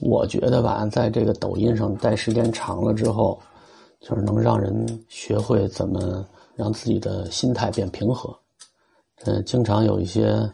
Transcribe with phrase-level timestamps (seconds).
[0.00, 3.38] 我觉得吧，在这个抖音上待时间长了之后，
[4.00, 6.26] 就是能让人学会怎么
[6.56, 8.34] 让自己的心态变平和。
[9.24, 10.50] 嗯，经常有一些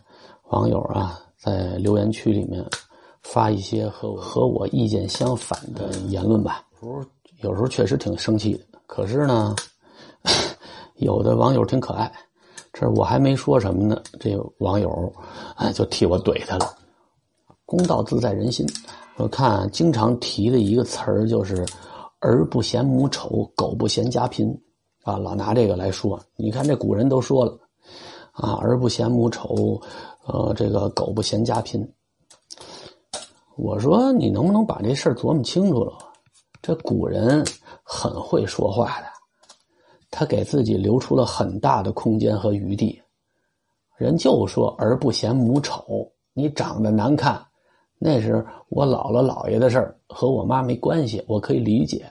[0.49, 2.65] 网友啊，在留言区里面
[3.23, 6.65] 发一些和和我意见相反的言论吧。
[6.83, 7.05] 有时候
[7.43, 9.55] 有时候确实挺生气的，可是呢，
[10.97, 12.11] 有的网友挺可爱，
[12.73, 15.13] 这我还没说什么呢，这网友
[15.57, 16.75] 哎就替我怼他了。
[17.67, 18.67] 公道自在人心。
[19.17, 21.67] 我看经常提的一个词儿就是
[22.21, 24.49] “儿不嫌母丑，狗不嫌家贫”，
[25.05, 26.19] 啊，老拿这个来说。
[26.37, 27.59] 你看这古人都说了，
[28.33, 29.81] 啊，“儿不嫌母丑，
[30.27, 31.87] 呃，这个狗不嫌家贫”。
[33.57, 35.93] 我说你能不能把这事儿琢磨清楚了？
[36.61, 37.45] 这古人
[37.83, 39.07] 很会说话的，
[40.11, 43.01] 他给自己留出了很大的空间和余地。
[43.97, 47.43] 人就说“儿不嫌母丑”，你长得难看。
[47.99, 52.11] 那是我姥姥姥爷的事儿，和我妈没关系，我可以理解。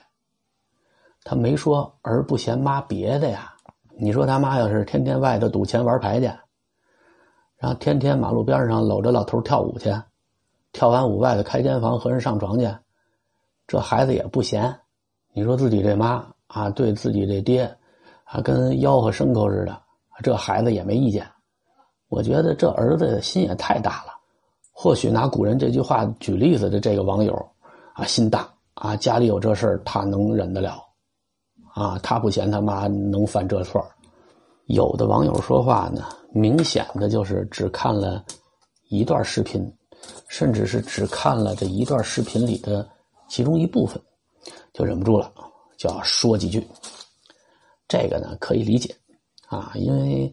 [1.22, 3.52] 他没说儿不嫌妈别的呀。
[3.98, 6.26] 你说他妈要是天天外头赌钱玩牌去，
[7.56, 9.90] 然后天天马路边上搂着老头跳舞去，
[10.72, 12.68] 跳完舞外头开间房和人上床去，
[13.66, 14.78] 这孩子也不嫌。
[15.32, 17.62] 你说自己这妈啊，对自己这爹
[18.24, 19.80] 啊，跟吆喝牲口似的，
[20.22, 21.26] 这孩子也没意见。
[22.08, 24.15] 我觉得这儿子心也太大了。
[24.78, 27.34] 或许拿古人这句话举例子的这个网友，
[27.94, 30.84] 啊，心大啊，家里有这事儿他能忍得了，
[31.72, 33.82] 啊，他不嫌他妈能犯这错
[34.66, 38.22] 有的网友说话呢，明显的就是只看了
[38.90, 39.66] 一段视频，
[40.28, 42.86] 甚至是只看了这一段视频里的
[43.28, 43.98] 其中一部分，
[44.74, 45.32] 就忍不住了，
[45.78, 46.62] 就要说几句。
[47.88, 48.94] 这个呢可以理解，
[49.48, 50.30] 啊，因为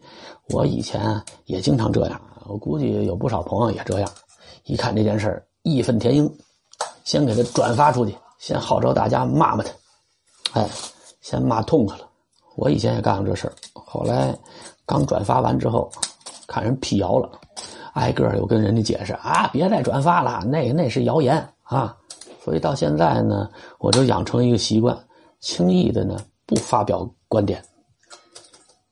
[0.50, 4.10] 我以前也经常这样，我估计有不少朋友也这样。
[4.64, 6.32] 一看这件事儿，义愤填膺，
[7.04, 9.70] 先给他转发出去，先号召大家骂骂他，
[10.60, 10.68] 哎，
[11.20, 12.08] 先骂痛快了。
[12.56, 14.36] 我以前也干过这事儿，后来
[14.86, 15.90] 刚转发完之后，
[16.46, 17.30] 看人辟谣了，
[17.94, 21.96] 挨个又跟人家解释啊，别再转发了，那那是谣言啊。
[22.42, 24.96] 所以到现在呢，我就养成一个习惯，
[25.40, 26.16] 轻易的呢
[26.46, 27.62] 不发表观点，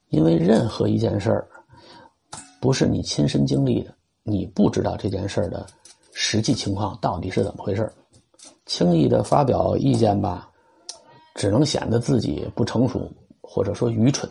[0.09, 1.47] 因为任何一件事儿，
[2.61, 3.95] 不是你亲身经历的。
[4.25, 5.67] 你不知道这件事的
[6.13, 7.93] 实际情况到底是怎么回事
[8.67, 10.49] 轻易的发表意见吧，
[11.35, 13.11] 只能显得自己不成熟
[13.41, 14.31] 或者说愚蠢。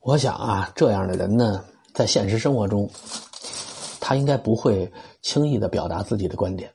[0.00, 2.88] 我想啊，这样的人呢，在现实生活中，
[4.00, 4.90] 他应该不会
[5.20, 6.72] 轻易的表达自己的观点，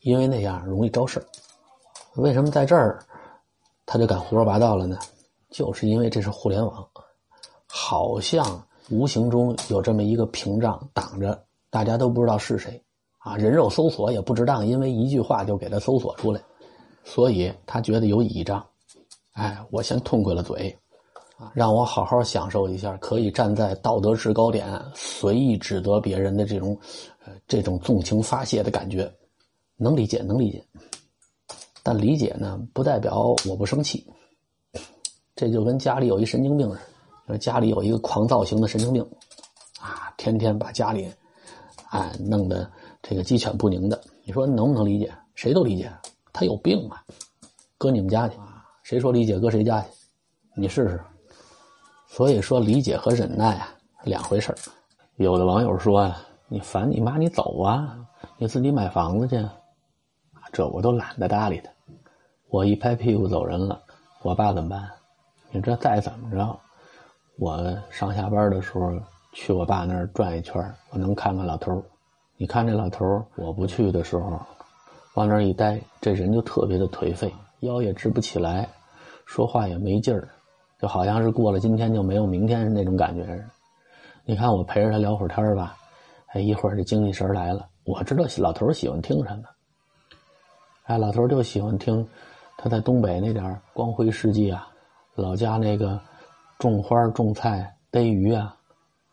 [0.00, 1.24] 因为那样容易招事
[2.16, 3.04] 为什么在这儿
[3.86, 4.98] 他就敢胡说八道了呢？
[5.50, 6.88] 就是因为这是互联网，
[7.66, 8.64] 好像。
[8.90, 11.38] 无形中有这么一个屏障挡着，
[11.70, 12.82] 大家都不知道是谁，
[13.18, 16.40] 啊，人肉搜索也不值当，因为一句话就给他搜索出来，
[17.04, 18.64] 所以他觉得有倚仗，
[19.32, 20.74] 哎，我先痛快了嘴，
[21.36, 26.78] 啊，让我好好享受一下可以站在道德制高点随意指责别人的这种，
[27.26, 29.12] 呃，这种纵情发泄的感觉，
[29.76, 30.64] 能理解，能理解，
[31.82, 34.06] 但理解呢，不代表我不生气，
[35.36, 36.80] 这就跟家里有一神经病似的。
[37.36, 39.02] 家里有一个狂躁型的神经病，
[39.80, 41.12] 啊，天天把家里，
[41.90, 42.70] 啊，弄得
[43.02, 44.00] 这个鸡犬不宁的。
[44.24, 45.12] 你说能不能理解？
[45.34, 45.92] 谁都理解，
[46.32, 47.04] 他有病啊！
[47.76, 48.36] 搁你们家去，
[48.82, 49.88] 谁说理解搁谁家去？
[50.54, 51.00] 你试试。
[52.06, 53.68] 所以说，理解和忍耐啊，
[54.02, 54.54] 两回事
[55.16, 57.98] 有的网友说啊：“你烦你妈，你走啊，
[58.36, 59.46] 你自己买房子去。”
[60.52, 61.70] 这我都懒得搭理他。
[62.48, 63.80] 我一拍屁股走人了，
[64.22, 64.90] 我爸怎么办？
[65.50, 66.58] 你这再怎么着？
[67.38, 67.56] 我
[67.88, 68.92] 上下班的时候
[69.32, 70.60] 去我爸那儿转一圈
[70.90, 71.82] 我能看看老头儿
[72.36, 74.40] 你看这老头儿我不去的时候，
[75.14, 78.68] 往那儿一待，这人就特别的颓废，腰也直不起来，
[79.24, 80.28] 说话也没劲儿，
[80.80, 83.44] 就好像是过了今天就没有明天那种感觉似的。
[84.24, 85.76] 你看我陪着他聊会儿天吧，
[86.32, 87.68] 哎，一会儿这精气神来了。
[87.84, 89.44] 我知道老头儿喜欢听什么，
[90.86, 92.04] 哎，老头就喜欢听
[92.56, 94.68] 他在东北那点光辉事迹啊，
[95.14, 96.00] 老家那个。
[96.58, 98.54] 种花种菜逮鱼啊！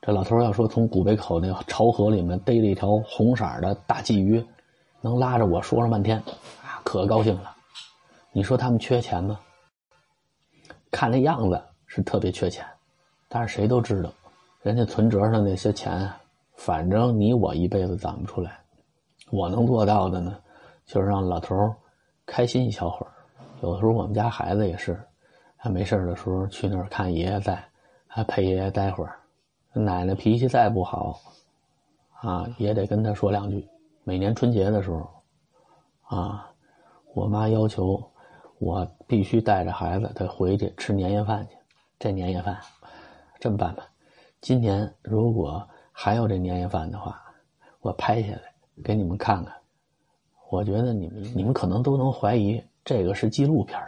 [0.01, 4.43] 这老头要说从古北口那潮河里面逮了一条红色的大鲫鱼，
[4.99, 6.17] 能拉着我说上半天，
[6.63, 7.55] 啊，可高兴了。
[8.31, 9.39] 你说他们缺钱吗？
[10.89, 12.65] 看那样子是特别缺钱，
[13.27, 14.09] 但是谁都知道，
[14.63, 16.11] 人家存折上那些钱，
[16.55, 18.59] 反正你我一辈子攒不出来。
[19.29, 20.35] 我能做到的呢，
[20.85, 21.55] 就是让老头
[22.25, 23.11] 开心一小会儿。
[23.61, 24.99] 有的时候我们家孩子也是。
[25.65, 27.59] 他没事的时候去那儿看爷爷在，
[28.05, 29.17] 还陪爷爷待会儿。
[29.73, 31.19] 奶奶脾气再不好，
[32.21, 33.67] 啊，也得跟他说两句。
[34.03, 35.09] 每年春节的时候，
[36.03, 36.51] 啊，
[37.15, 37.99] 我妈要求
[38.59, 41.55] 我必须带着孩子得回去吃年夜饭去。
[41.97, 42.59] 这年夜饭，
[43.39, 43.87] 这么办吧，
[44.41, 47.19] 今年如果还有这年夜饭的话，
[47.81, 48.53] 我拍下来
[48.83, 49.51] 给你们看看。
[50.51, 53.81] 我觉得你们你们可能都能怀疑这个是纪录片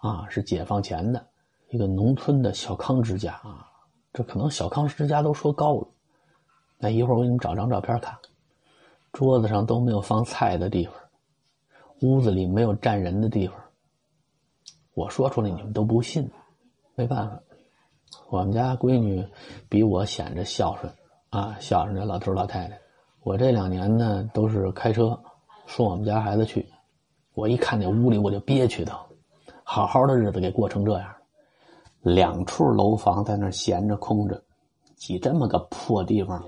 [0.00, 1.26] 啊，是解放前的
[1.68, 3.66] 一个农村的小康之家啊。
[4.12, 5.86] 这可能小康之家都说高了。
[6.78, 8.16] 那一会儿我给你们找张照片看。
[9.12, 10.94] 桌子上都没有放菜的地方，
[12.00, 13.56] 屋子里没有站人的地方。
[14.94, 16.30] 我说出来你们都不信，
[16.94, 17.40] 没办法，
[18.28, 19.26] 我们家闺女
[19.68, 20.92] 比我显着孝顺
[21.30, 22.78] 啊，孝顺这老头老太太。
[23.22, 25.20] 我这两年呢都是开车
[25.66, 26.68] 送我们家孩子去，
[27.34, 28.96] 我一看那屋里我就憋屈的，
[29.72, 31.08] 好好的日子给过成这样，
[32.02, 34.42] 两处楼房在那闲着空着，
[34.96, 36.42] 挤这么个破地方。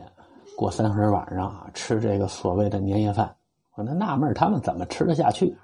[0.57, 3.33] 过三十晚上啊，吃这个所谓的年夜饭，
[3.77, 5.57] 我那纳闷他们怎么吃得下去？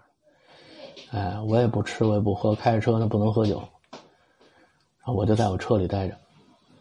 [1.10, 3.60] 哎，我也不吃，我也不喝，开车呢不能喝酒，
[5.04, 6.14] 我就在我车里待着，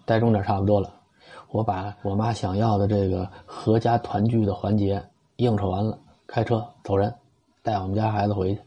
[0.05, 0.93] 待中点差不多了，
[1.49, 5.03] 我把我妈想要的这个合家团聚的环节
[5.37, 5.97] 应酬完了，
[6.27, 7.11] 开车走人，
[7.63, 8.61] 带我们家孩子回去，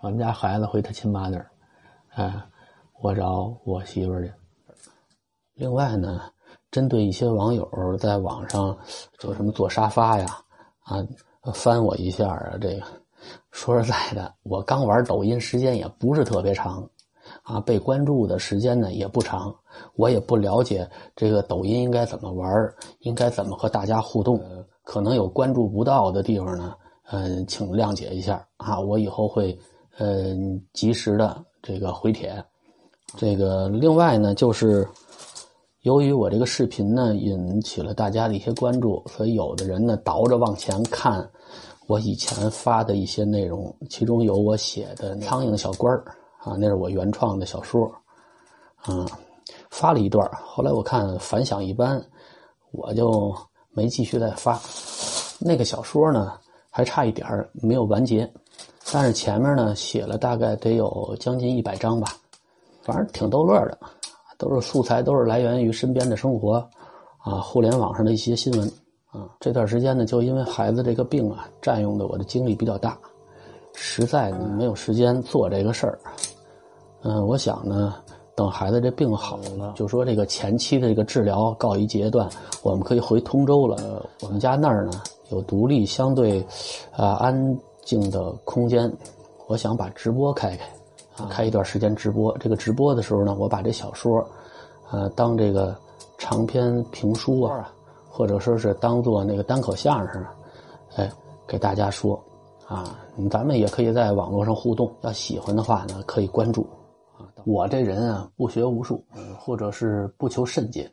[0.00, 1.50] 我们家孩子回他亲妈那儿，
[2.14, 2.32] 哎，
[3.00, 4.32] 我找我媳妇去。
[5.54, 6.20] 另外呢。
[6.70, 8.76] 针对一些网友在网上
[9.18, 10.26] 做什么坐沙发呀，
[10.80, 11.02] 啊，
[11.54, 12.82] 翻我一下啊，这个
[13.50, 16.86] 说实在的，我刚玩抖音时间也不是特别长，
[17.42, 19.54] 啊，被关注的时间呢也不长，
[19.94, 20.86] 我也不了解
[21.16, 22.70] 这个抖音应该怎么玩，
[23.00, 24.38] 应该怎么和大家互动，
[24.82, 26.74] 可能有关注不到的地方呢，
[27.10, 29.58] 嗯，请谅解一下啊，我以后会
[29.98, 32.42] 嗯及时的这个回帖，
[33.16, 34.86] 这个另外呢就是。
[35.82, 41.26] 由于我这个视频呢引起了大家的一些关注，所以有的人呢倒着往前看
[41.86, 46.04] 我以前发的一些内容，其中有我写的《苍蝇小官儿》
[46.50, 47.90] 啊，那是我原创的小说，
[48.82, 49.06] 啊，
[49.70, 52.04] 发了一段，后来我看反响一般，
[52.72, 53.34] 我就
[53.70, 54.60] 没继续再发。
[55.38, 56.34] 那个小说呢
[56.70, 57.26] 还差一点
[57.62, 58.30] 没有完结，
[58.92, 62.08] 但是前面呢写了大概得有将近一百章吧，
[62.82, 63.78] 反正挺逗乐的。
[64.38, 66.64] 都是素材，都是来源于身边的生活，
[67.18, 68.68] 啊，互联网上的一些新闻，
[69.10, 72.96] 啊，这段时间呢，就因为孩子这个病啊，占用的我的精力比较大，
[73.74, 75.98] 实在呢没有时间做这个事儿，
[77.02, 77.96] 嗯，我想呢，
[78.36, 82.28] 等孩子这病好了，就说这个前期的这个治疗告一阶段，
[82.62, 84.06] 我们可以回通州了。
[84.22, 86.40] 我们家那儿呢有独立相对，
[86.92, 87.58] 啊安
[87.88, 88.92] 静的空间，
[89.46, 90.68] 我想把直播开开。
[91.30, 94.24] 开一段时间直播，这个直播的时候呢，我把这小说，
[94.90, 95.74] 呃，当这个
[96.18, 97.72] 长篇评书啊，
[98.10, 100.22] 或者说是当做那个单口相声，
[100.96, 101.10] 哎，
[101.46, 102.22] 给大家说，
[102.66, 103.00] 啊，
[103.30, 106.62] 咱们也可以在网络上互动，要喜欢的话呢，可以关注。
[107.16, 109.02] 啊，我这人啊，不学无术，
[109.40, 110.92] 或者是不求甚解，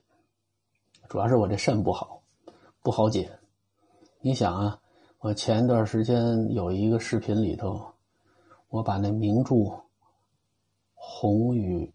[1.10, 2.20] 主要是我这肾不好，
[2.82, 3.30] 不好解。
[4.22, 4.80] 你想啊，
[5.26, 7.84] 我前一段时间有一个视频里头，
[8.70, 9.56] 我把那名著。
[10.94, 11.92] 红与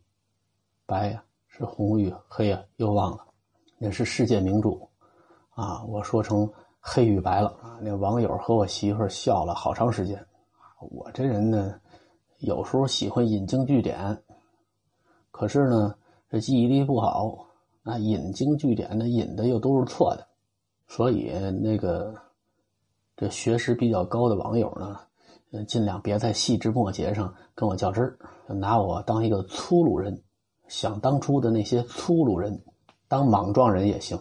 [0.85, 3.25] 白呀，是红与黑呀，又忘了。
[3.79, 4.71] 那是世界名著
[5.51, 5.81] 啊！
[5.85, 6.51] 我说成
[6.81, 7.79] 黑与白了啊！
[7.81, 10.27] 那网友和我媳妇笑了好长时间。
[10.81, 11.81] 我这人呢，
[12.39, 14.21] 有时候喜欢引经据典，
[15.31, 15.95] 可是呢，
[16.29, 17.47] 这记忆力不好，
[17.85, 20.27] 那引经据典的引的又都是错的，
[20.89, 21.31] 所以
[21.63, 22.13] 那个
[23.21, 24.97] 这学识比较高的网友呢。
[25.53, 28.17] 呃，尽量别在细枝末节上跟我较真儿，
[28.55, 30.23] 拿我当一个粗鲁人。
[30.69, 32.63] 想当初的那些粗鲁人，
[33.09, 34.19] 当莽撞人也行。